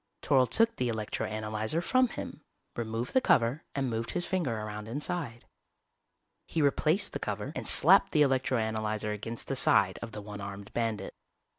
[0.23, 2.41] Toryl took the electro analyzer from him,
[2.75, 5.45] removed the cover and moved his finger around inside.
[6.47, 10.41] He replaced the cover and slapped the electro analyzer against the side of the one
[10.41, 11.13] armed bandit.